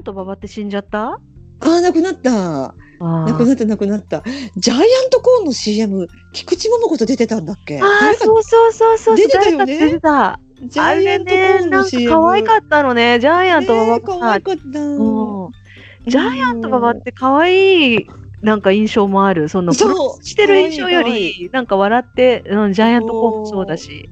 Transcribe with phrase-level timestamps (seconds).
[0.00, 1.12] ント馬場って死んじゃった？
[1.12, 1.20] あ
[1.60, 2.74] あ、なくなった。
[3.00, 4.22] なくなった、なくなった。
[4.56, 7.80] ジャイアントコーンの CM、菊池桃子と出てたんだっけ？
[7.80, 9.16] あー、誰かそうそうそうそう。
[9.16, 9.78] 出てたよね？
[9.78, 10.40] 出てた。
[10.62, 12.10] ジャイアントコね、ーンのなんか CM。
[12.10, 13.18] 可愛かったのね。
[13.20, 14.80] ジャイアント馬場可愛かった。
[14.80, 15.50] うん
[16.06, 18.06] ジャイアント馬場って可愛い
[18.40, 19.50] なんか印象もある。
[19.50, 24.08] その、そしてる印象より、なんか笑って、うん、ジャイアントコーンもそうだし。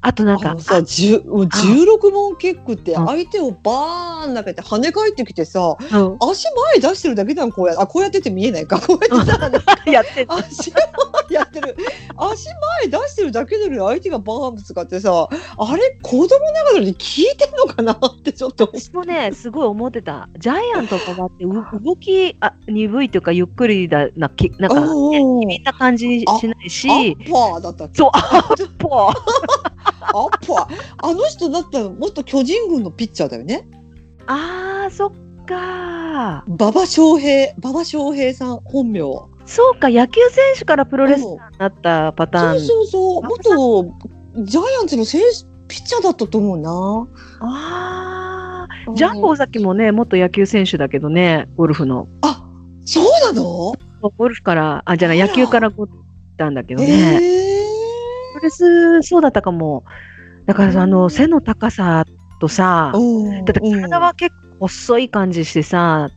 [0.00, 8.80] あとなんかあの、さ、じゅもう16問結句って相手をバーン投げて跳ね返ってきてさ、うん足前出してるだけじゃん、こうやあ、こうやってて見えないか。
[8.80, 9.50] こうやってさ、
[9.90, 10.34] やってた。
[10.34, 10.80] 足前
[11.30, 11.76] やってる。
[12.16, 12.46] 足
[12.80, 18.70] 前出してるだけなのに相手がバーンぶつかってさ、あれ、子供ながらに聞いてんのかなってちょっと。
[18.72, 20.28] 私もね、すごい思ってた。
[20.38, 21.50] ジャイアント馬場ってう
[21.84, 24.80] 動きあ鈍いというか、ゆっくりだな、きなんか、
[25.46, 27.98] みんな感じしないし、アッパーだったっけ？
[27.98, 29.95] そう、アッパー。
[30.14, 30.66] アッパー。
[31.02, 33.68] あの人だったらもっと巨人軍のピッチャーだよね。
[34.26, 35.12] あー、そっ
[35.46, 36.44] か。
[36.48, 39.00] 馬場翔平、馬場翔平さん、本名。
[39.44, 42.60] そうか、野球選手からプロレスラーになったパターン。
[42.60, 43.22] そうそうそう。
[43.22, 43.84] もっと、
[44.42, 47.08] ジャイアンツの選手、ピッチャーだったと思うな。
[47.40, 52.08] ああ、ジャンボ尾崎もね、元野球選手だけどね、ゴルフの。
[52.22, 52.44] あ、
[52.84, 53.74] そうなの？
[54.16, 55.92] ゴルフから、あ、じゃない、野球からゴル
[56.36, 57.22] たんだけどえね。
[57.22, 57.45] え
[58.36, 59.84] プロレス、そうだったかも。
[60.44, 62.04] だからさ、あの、背の高さ
[62.38, 66.10] とさ、うんだって体は結構細い感じしてさ、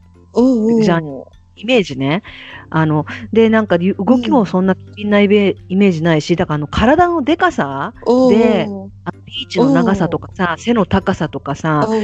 [0.83, 1.01] じゃあ
[1.59, 2.23] イメージね。
[2.69, 8.67] あの、で、なんかゆ動きもそんな機敏なイメイメージないし、だからあの体のでかさ、うんで
[9.25, 11.99] リーチの長さとかさ、背の高さとかさ、うん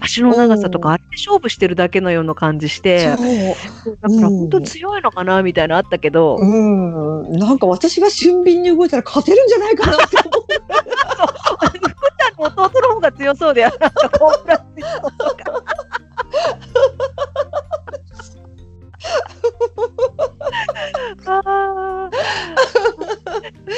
[0.00, 3.98] 足の長さとか、あれで勝負してるだけのような感じして、そう。
[4.00, 10.48] だから本当強いのかなみたいなのあったけど、うん、なんか私が俊敏に動いたら勝てるんじゃないかなって思う。
[11.88, 14.48] 福田の弟の方が強そうで、なんかこう。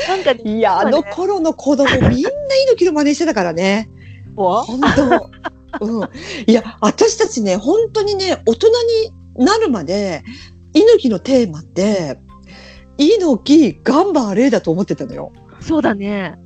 [0.08, 3.90] なんか、いや、あの頃の子供みんな猪木の真似してたからね。
[4.36, 5.30] お本当。
[5.84, 6.08] うん。
[6.46, 8.68] いや、私たちね、本当にね、大人
[9.36, 10.22] になるまで、
[10.74, 12.18] 猪木のテーマって、
[12.98, 15.32] 猪木、ガンバーレイだと思ってたのよ。
[15.60, 16.36] そうだね。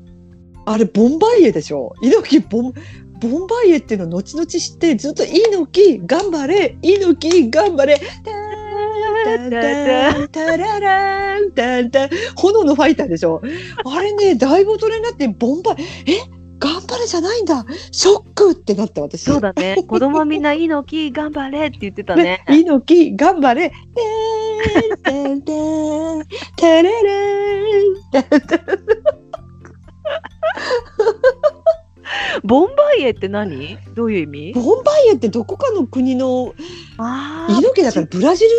[0.67, 2.73] あれ、ボンバイエでしょ猪木、ボン、
[3.21, 8.44] ボンバイエっていうのを後々知って、ずっと猪木、頑張れ、猪木、頑張れ、タン
[9.25, 9.37] タ
[10.19, 13.41] ンタラランタンタン炎のファイターでしょ？
[13.85, 16.21] あれね、だいぶ大人になって、ボンバイ、え？
[16.61, 19.23] 頑張れじゃないんだショックってなった私。
[19.25, 19.77] そうだね。
[19.87, 22.43] 子供はみんな猪木頑張れって言ってたね。
[22.49, 23.71] 猪木、頑張れ。
[23.71, 23.75] て
[24.95, 25.53] んてんて
[26.17, 26.25] ん、
[26.57, 27.95] てれれん。
[32.45, 33.79] ボンバイエって何？
[33.95, 34.53] どういう意味？
[34.55, 36.55] ボンバイエってどこかの国の
[36.99, 38.51] あ猪木だからブラジル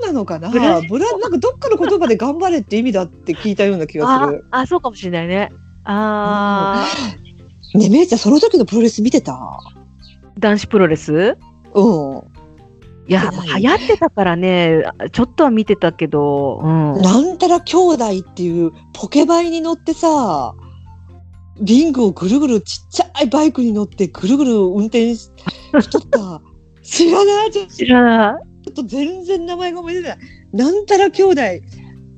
[0.00, 0.48] 語なのかな？
[0.52, 4.44] ブラジブラなんかどっかの言葉で頑張れって意味だって聞いたような気がすある。
[4.50, 5.50] あ、そうかもしれないね。
[5.84, 6.86] あ
[7.74, 9.36] あ、ねめいちゃんその時のプロレス見てた？
[10.38, 11.38] 男子プロレス？
[11.74, 12.22] うん。
[13.08, 17.00] いや、流行ってたからね、ちょっとは見てたけど、うん。
[17.02, 20.54] なんたら兄弟っていうポケバイに乗ってさ、
[21.60, 25.30] リングをぐるぐるちっちゃいバイクに乗ってぐるぐる運転し
[25.80, 26.40] しとった。
[26.82, 28.64] 知らないちょ知らない。
[28.64, 30.18] ちょっと全然名前が思い出せない。
[30.52, 31.40] なんたら兄弟。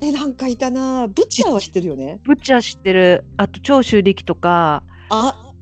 [0.01, 3.25] え、なんかいたなブッチャーは知ってるよねブッチャー知ってる。
[3.37, 5.53] あと、長州力とか、あ、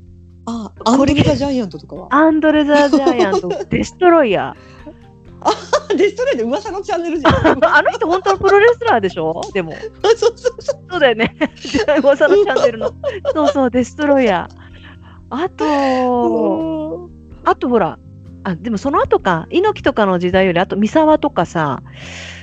[0.46, 2.08] あ、アンドレ・ザ・ジャイアントとかは。
[2.14, 4.56] アンドレ・ザ・ジャイアント、デストロイヤ
[5.96, 7.32] で、それで噂のチャンネルじゃん。
[7.34, 7.58] ー。
[7.74, 9.40] あの人、本当のプロレスラーでしょ？
[9.52, 9.72] でも。
[9.72, 9.78] そ
[10.12, 10.56] うそうそう。
[10.90, 11.36] そうだよね。
[12.02, 12.92] 噂のチャンネルの。
[13.34, 14.62] そうそう、デストロイヤー。
[15.30, 17.08] あと、
[17.44, 17.98] あとほら、
[18.44, 21.82] あ、でもその後か、猪木とかの時代より、あと三沢とかさ、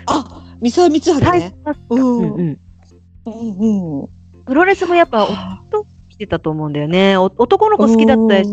[0.07, 1.55] あ、三沢光晴ね。
[1.89, 2.01] うん。
[2.01, 4.01] うんうんうん。
[4.01, 4.07] うん。
[4.45, 5.25] プロレスもやっぱ、
[5.69, 7.16] 男来てたと思うんだよね。
[7.17, 8.49] お男の子好きだったり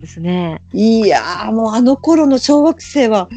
[0.00, 0.62] ですね。
[0.72, 3.28] いやー、もうあの頃の小学生は、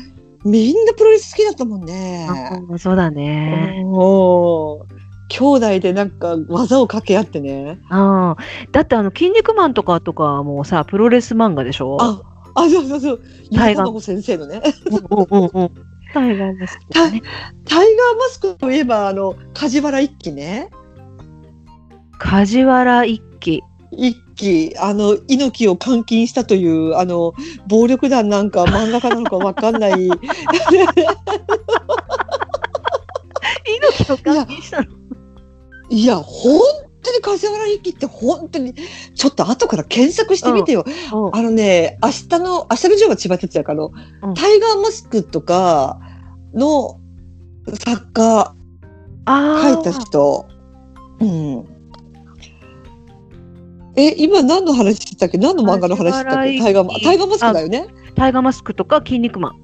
[0.45, 2.27] みんなプロレス好きだったもんね。
[2.69, 3.83] うんそうだね。
[3.85, 4.85] おー
[5.29, 7.79] 兄弟でなんか技を掛け合ってね。
[7.89, 8.35] うん。
[8.71, 11.97] だってあの、筋肉マンとかとかもさ、プロレス漫画でしょ？
[11.99, 12.21] あ、
[12.53, 13.21] あ、そうそうそう。
[13.55, 14.61] タイガーゆうこ先生のね。
[14.91, 15.71] うんうんうんうん。
[16.13, 16.83] タイガーマスク。
[16.91, 20.69] タイガーマスクといえば、あの、梶原一騎ね。
[22.19, 23.63] 梶原一騎。
[23.91, 27.33] 一騎、あの、猪木を監禁したという、あの、
[27.67, 29.91] 暴力団なんか漫画家なのかわかんない。
[29.91, 30.19] 猪
[34.05, 34.87] 木を監禁したの？
[35.89, 36.61] いや、本
[37.01, 40.85] 当に梶原一騎って本当に、ちょっと後から検索してみてよ。
[41.13, 43.91] うんあのね、明日の、明日のジョーが千葉哲也かの、
[44.23, 45.99] うんタイガーマスクとか
[46.53, 46.99] の
[47.73, 48.55] 作家、
[49.25, 50.45] あ書いた人。
[51.19, 51.72] うん。
[53.95, 55.37] え、今何の話してたっけ？
[55.37, 56.59] 何の漫画の話してたっけ？
[56.59, 57.87] タイガーマ、タイガーマスクだよね？
[58.15, 59.59] タイガーマスクとか筋肉マン。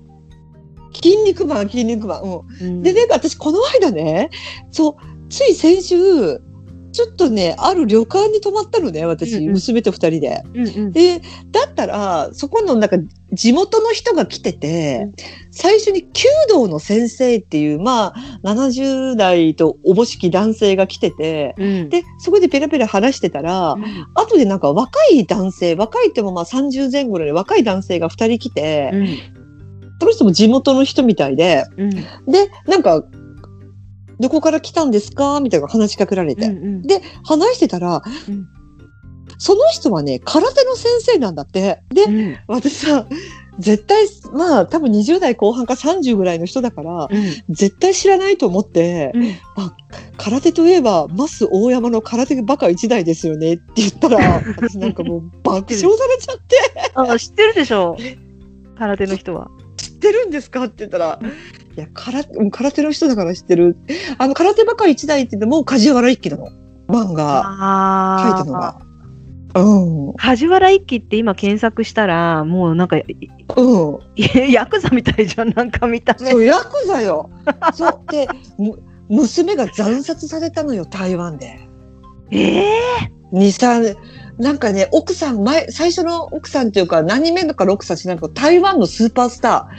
[0.93, 2.23] 筋肉マン、筋肉マン。
[2.23, 2.41] うん。
[2.61, 4.29] うんでね、私この間ね、
[4.71, 4.95] そう、
[5.29, 6.41] つい先週、
[6.91, 9.51] ちょっとね、ある旅館に泊まったのね、私、うんうん。
[9.53, 10.43] 娘と二人で。
[10.53, 10.91] うんうん。
[10.91, 11.19] で、
[11.51, 12.97] だったら、そこのなんか、
[13.31, 15.13] 地元の人が来てて、うん。
[15.51, 21.89] 最初に弓道の先生っていう、まあ、70代とおぼしき男性が来てて、うん。
[21.89, 23.75] で、そこでペラペラ話してたら、
[24.15, 29.07] 後でなんか若い男性、若いってもまあ30前後で若い男性が二人来て、うん。
[29.99, 31.89] その人も地元の人みたいで、うん。
[31.91, 33.03] で、なんか、
[34.19, 35.39] どこから来たんですか？
[35.39, 36.45] みたいな話しかけられて。
[36.47, 38.47] うんで、話してたら、うん。
[39.37, 41.81] その人はね、空手の先生なんだって。
[41.93, 42.37] で、うん。
[42.47, 43.07] 私さ、
[43.57, 47.23] 絶対、まあ、多分20代後半か30ぐらいの人だから、うん。
[47.49, 49.35] 絶対知らないと思って、うん。
[50.17, 54.17] 空手といえば、マス大山の空手バカ一代ですよねって言ったら、
[54.57, 56.57] 私なんかもう爆笑されちゃって、
[56.95, 57.95] あ知ってるでしょ？
[58.77, 59.47] 空手の人は。
[59.77, 60.63] 知ってるんですか？
[60.65, 61.19] って言ったら、
[61.79, 63.77] いや、空手空手の人だから知ってる。
[64.17, 66.49] あの、空手バカ一代って言っても、梶原一騎なの。
[66.89, 68.81] 漫画、書いあたのが。
[69.55, 70.13] うん。
[70.17, 73.05] 梶原一騎って今検索したら、もうなんか、い
[73.55, 74.51] うん。
[74.51, 76.37] ヤクザみたいじゃん、なんか見た目そ。
[76.37, 77.29] う、ヤクザよ。
[77.73, 78.01] そう。
[78.11, 78.27] で、
[78.57, 78.77] む
[79.07, 81.59] 娘が惨殺されたのよ、台湾で。
[82.31, 83.95] ええ二三
[84.37, 89.69] なんかね、奥さん、前、最初の奥さんっていうか、何人目だから奥さんしないか、台湾のスーパースタ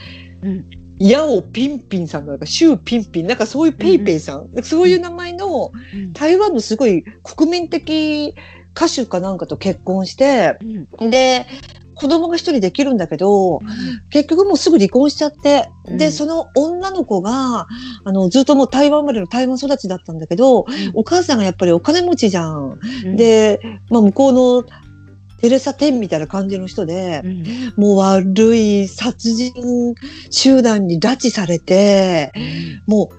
[0.42, 6.12] ー、うんヤオピンピンさんなんか、シュウピンピン、なんかそういうペイペイさん、そういう名前のうん。
[6.12, 8.34] 台湾のすごい国民的
[8.76, 10.58] 歌手かなんかと結婚して、
[10.98, 11.10] うん。
[11.10, 11.46] で、
[11.94, 13.60] 子供が一人できるんだけど、
[14.10, 16.12] 結局もうすぐ離婚しちゃって、で、うん。
[16.12, 17.66] その女の子が、
[18.04, 22.78] あの、ずっともう台湾生まれの台湾育ちだったんだけど、お母さんがやっぱりお金持ちじゃん。
[23.04, 24.32] うん、で、まあ、向こう
[24.62, 24.64] の
[25.40, 27.44] テレサ・テンみたいな感じの人でう、ん。
[27.76, 29.94] もう悪い殺人
[30.30, 32.32] 集団に拉致されて、
[32.86, 33.10] も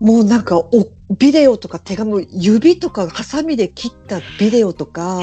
[0.00, 0.70] う、もうなんかお、
[1.16, 5.20] ビデオとか手紙、指とかハサミで切ったビデオとか、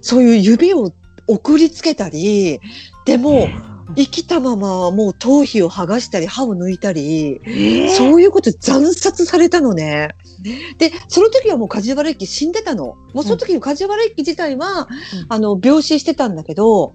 [0.00, 0.92] そういう指を
[1.28, 2.60] 送りつけたり、
[3.06, 3.48] でも、
[3.96, 10.08] 生きたままもう頭皮を剥がしたり、歯を抜いたり、ええそういうこと惨殺されたのね。
[10.78, 12.96] で、その時はもう梶原一騎死んでたの。
[13.12, 14.88] もうその時の梶原一騎自体は、うん。
[15.28, 16.92] あの、病死してたんだけど、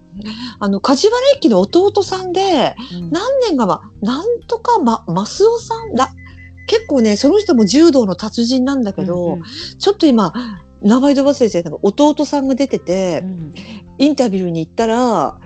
[0.58, 3.10] あの、梶原一騎の弟さんで、うん。
[3.10, 6.12] 何年かま、なんとかま、マスオさんだ。
[6.66, 9.42] 結構ね、その人も柔道の達人なんだけど、うん
[9.78, 10.32] ちょっと今、
[10.82, 13.54] 名前で忘れてた弟さんが出ててう、ん。
[13.98, 15.40] インタビューに行ったら、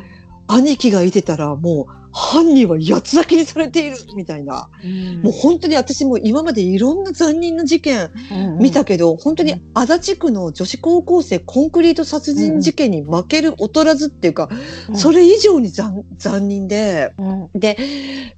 [0.47, 4.71] 兄貴がいてたらもう、犯人は八つ裂きにされているみたいな。
[4.85, 5.23] うん。
[5.23, 8.59] もう本当に私も今までいろんな残忍な事件うん。
[8.59, 14.49] 見たけど、本当に足立区の女子高校生コンクリート殺人事件に負ける劣らずっていうか、
[14.89, 14.97] うん。
[14.97, 17.59] それ以上に残残忍で、うん。
[17.59, 17.77] で、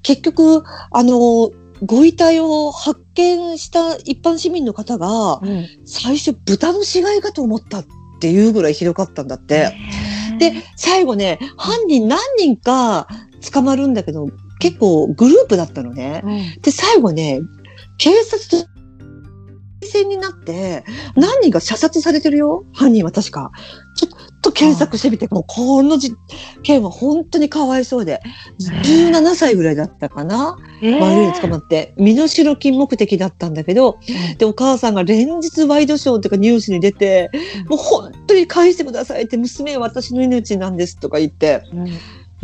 [0.03, 1.51] 結局、あの、
[1.85, 5.67] ご遺体を発見した一般市民の方が、うん。
[5.85, 7.85] 最初豚の死骸かと思ったっ
[8.21, 9.75] ていうぐらいひどかったんだって。
[10.39, 13.07] で、最後ね、犯人何人か
[13.51, 16.23] 捕まるんだけど、結構グループだったのね。
[16.25, 16.63] うん。
[16.63, 17.41] で、最後ね、
[17.99, 18.69] 警察と
[19.83, 20.85] 戦になって、
[21.17, 22.65] 何人か射殺されてるよ？
[22.73, 23.53] 犯人は確か。
[23.97, 26.15] ちょっと検索してみて、もうこのじ
[26.63, 28.21] 件は本当にかわいそうで、
[28.61, 30.99] 17歳ぐらいだったかな、えー。
[30.99, 33.99] 悪いに捕まって、身代金目的だったんだけど、
[34.39, 37.31] で、お母さんが連日ワイドショーとかニュースに出て、
[37.63, 37.69] うん。
[37.69, 41.87] もう本当に返してくださいって、娘は私の命なんですとか言って、うん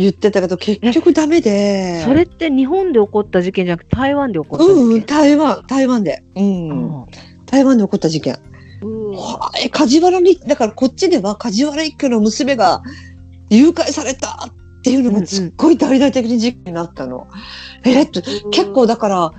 [0.02, 2.02] 言ってたけど、結局ダメで。
[2.04, 5.06] それって日本で起こった事件じゃなくて台湾で起こったうんうん、事件。
[5.06, 6.24] 台湾、台湾で。
[6.36, 6.68] うん。
[6.68, 7.06] うん
[7.46, 8.34] 台湾で起こった事件。
[8.82, 12.82] はい、梶原に、だからこっちでは梶原一家の娘が
[13.50, 17.28] 誘拐されたっていうのがすっごい大々的に事件になったの。
[17.84, 19.30] えーっと、結構だから、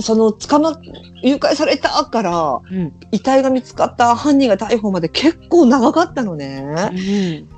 [0.00, 0.80] その捕ま、
[1.22, 6.90] 誘拐されたから、うん遺体が見つかった犯人が逮捕まで結構長かったのね。
[6.92, 7.57] うん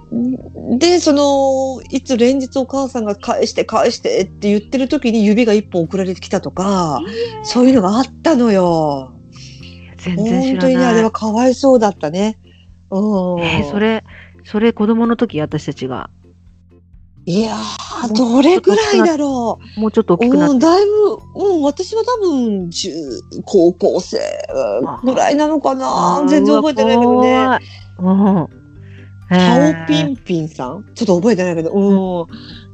[0.78, 7.00] で、その、いつ連日お母さんが返して返してって言ってる時に指が一本送られてきたとか、
[7.44, 9.14] そういうのがあったのよ。
[9.98, 10.60] 全然知本らな。
[10.60, 12.38] 当にねあれはいかわいそうだったね。
[12.90, 13.40] うん。
[13.40, 14.04] えーそれ、
[14.44, 16.10] それ子供の時私たちが。
[17.26, 20.26] いやー、どれぐらいだろもうちょっと大う。
[20.26, 20.58] うん、きくなって。
[20.58, 22.90] だいぶ、うん、私は多分、中
[23.44, 24.18] 高校生
[25.04, 26.24] ぐらいなのかな。
[26.28, 27.58] 全然覚えてないけどね。
[27.98, 28.59] うん。
[29.30, 30.84] タへオピンピンさん？
[30.94, 32.26] ちょっと覚えてないけど、う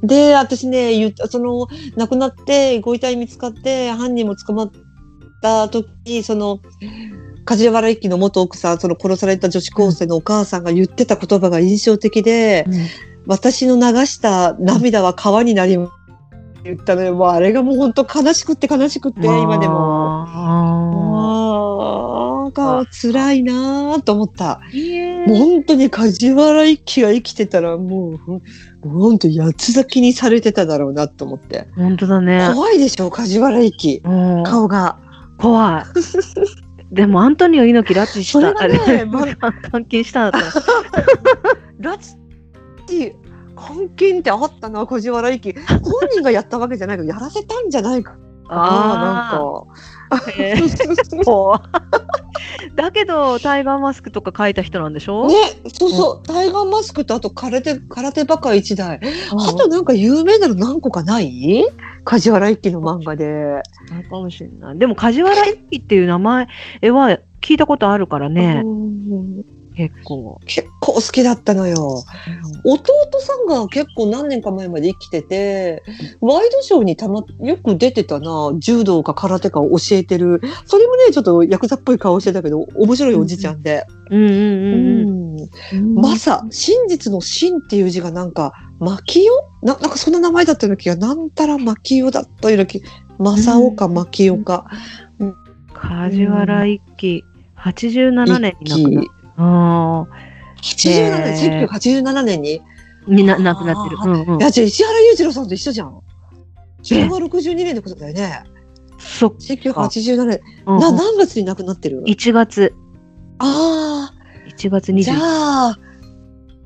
[0.05, 0.07] ん。
[0.07, 4.71] で、私ね、言った、その、亡くなって、ご遺体見つかって、犯人も捕まっ
[5.43, 6.61] た時、その、
[7.45, 12.75] 梶原一騎の元奥さん、その殺された女子高生のお母さんが言ってた言葉が印象的で、うん
[13.29, 15.77] 私の流した涙は川になり、
[16.63, 17.17] 言ったのよ。
[17.17, 21.06] もうあれがもう本当悲しくって悲しくって、今でも。
[22.85, 24.61] 辛いなーと思った。
[25.27, 31.69] 本当に梶原一騎が生きてたらもう、本当八つ咲きにされてただろうなと思って。
[31.77, 32.51] 本当だね。
[32.53, 34.03] 怖いでしょ、梶原一騎。
[34.05, 34.99] うん顔が。
[35.39, 35.85] 怖い。
[36.95, 38.55] でもアントニオ猪木拉致した。
[38.57, 39.27] それがねま
[39.73, 40.61] 監禁したんだった。
[41.81, 41.99] 拉
[42.87, 43.15] 致、
[43.57, 45.55] 監禁ってあったな、梶原一騎。
[45.83, 48.17] 本人がやったわけじゃないけど、やらせたんじゃないか
[48.49, 49.39] な、なんか。
[51.25, 51.86] 怖い
[52.77, 55.35] だけどタイガーマスクとか書いた人なんでしょ、ね、
[55.73, 59.01] そうそう、タイガーマスクとあと空手、空手バカ一台。
[59.33, 59.41] うん。
[59.41, 61.65] あとなんか有名なの何個かない？
[62.05, 63.63] 梶原一騎の漫画で。
[63.91, 64.79] あるかもしれない。
[64.79, 69.45] でも梶原一騎っていう名前は聞いたことあるからね、うん
[69.77, 70.41] 結構。
[70.47, 72.03] 結構好きだったのよ。
[72.65, 75.83] 弟さんが結構何年か前まで生きてて、
[76.21, 80.41] ワイドショーにたま、よく出てたな、柔道か空手かを教えてる。
[80.65, 83.85] それもね、ちょっとヤクザっぽい顔してたけど、面白いおじちゃんで。
[84.11, 85.37] うんうんうんうん
[85.75, 85.95] うん。
[85.95, 89.29] まさ、真実の真っていう字がなんか、牧代
[89.63, 92.83] ななんかそんな名前だったような気が、なんたら牧代だったような気、
[93.19, 94.65] 正岡牧代か。
[95.75, 97.25] 梶原一騎、
[97.59, 99.16] 87年に亡くなった。
[99.37, 100.07] あ
[100.63, 102.63] 87へ年、ー1987年に。
[103.09, 104.01] あ、にな亡くなってる。
[104.01, 104.43] あうんうんい。
[104.43, 106.01] や、じゃあ石原裕次郎さんと一緒じゃん。
[106.83, 108.43] 昭和62年のことだよね。
[108.99, 110.41] そっ1987年。
[110.67, 112.75] うんな、何月に亡くなってる？1月、
[113.39, 114.13] あ
[114.49, 115.79] 1月あ、じゃ20あ、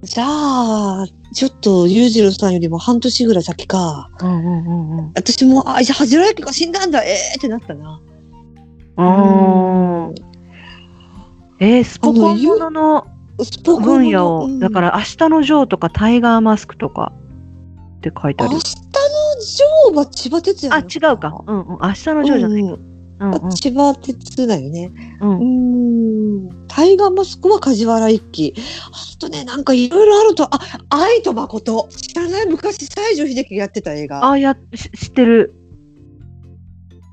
[0.02, 4.08] じゃあ、ちょっと裕次郎さんよりも半年ぐらい先か。
[4.20, 5.12] うんうんうんうん。
[5.14, 8.00] 私も、あ、じゃあ、恥じらいが死んだんだ、ええー、ってなったな。
[8.96, 10.29] あー
[11.60, 13.06] えー、スポコンものの
[13.44, 17.12] スポコン分野を、うんだから、明日のジョーとかタイガーマスクとか
[17.98, 18.54] って書いてある。
[18.54, 21.44] 明日のジョーは千葉哲也あ、違うか。
[21.46, 21.78] うんうん。
[21.80, 22.62] 明日のジョーじゃない。
[22.62, 22.90] うんうんうん
[23.22, 24.90] あ千葉哲だよね。
[25.20, 26.66] うんうーん。
[26.68, 28.54] タイガーマスクは梶原一騎。
[28.92, 31.86] あとね、なんかいろいろあると、あ、愛と誠。
[31.90, 34.24] 知らない昔、西城秀樹がやってた映画。
[34.24, 35.54] ああ、や、し知ってる。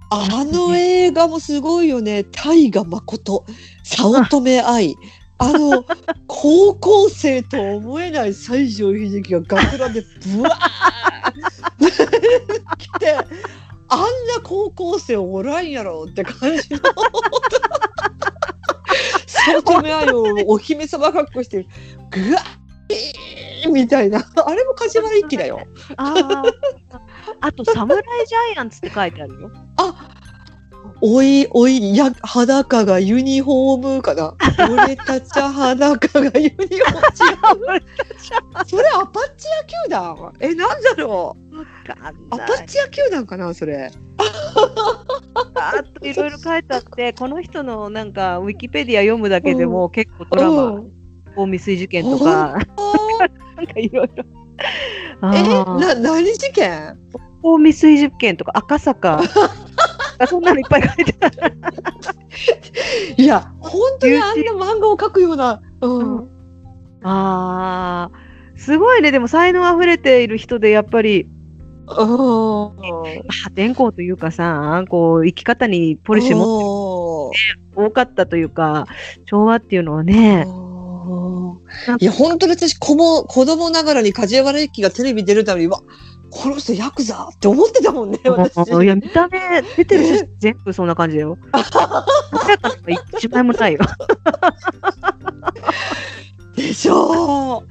[0.10, 2.24] あの映画もすごいよね。
[2.24, 3.46] 大河誠。
[3.84, 4.96] 早乙女愛。
[5.40, 5.86] あの、
[6.28, 10.02] 高校生と思えない西城秀樹が学ランで
[10.36, 10.58] ブワー
[12.78, 13.16] 来て、
[13.90, 14.08] あんな
[14.44, 16.80] 高校生おらんやろって感じの。
[19.28, 21.68] 早乙女愛をお姫様格好して、
[22.10, 24.20] ぐわー みたいな。
[24.46, 25.62] あれも梶原一騎だよ。
[25.98, 26.44] あ
[26.92, 27.00] あ。
[27.42, 29.52] あと、サムライジャイアンツって書いてあるよ。
[31.02, 34.34] おいおいや裸がユニフォームかな。
[34.68, 37.76] 俺たちは裸がユニフォーム。
[37.76, 40.34] 違うそれアパッチ野球団？
[40.40, 41.58] えなんだろう。
[41.58, 42.48] わかんアない。
[42.48, 43.92] パッチ野球団かなそれ。
[45.56, 50.92] あといろいろ書いてあって、この人のなんかウィキペディア読むだけでも結構ドラマ、うん。
[51.36, 52.58] 大未遂事件とか、
[53.58, 54.24] なんかいろいろ。
[55.34, 55.44] え
[55.80, 56.98] な何事件？
[57.44, 59.22] 大未遂事件とか赤坂。
[60.20, 61.58] あそんなのいっぱい書いてある。
[63.18, 66.30] いや本当にあんな漫画を描くような、うんうん
[67.04, 69.12] ああ、すごいね。
[69.12, 71.28] でも才能あふれている人でやっぱり
[71.88, 77.32] うん破天荒というかさ、こう生き方にポリシーもも
[77.76, 78.88] 多かったというか、
[79.26, 80.46] 昭和っていうのはね。
[82.00, 85.82] いや本当に私子も子供ながらに梶原由紀がテレビ出るたびにわ
[86.30, 91.38] この人ヤクザって思ってたもんね私いや見た目出てる写全部そんな感じだよ。
[93.18, 93.80] 一枚もないよ
[96.56, 97.68] でしょう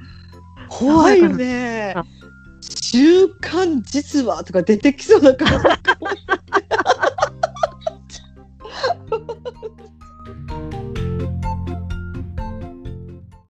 [0.69, 1.95] 怖いよね。
[2.61, 5.55] 週刊実話とか出てきそうな感じ。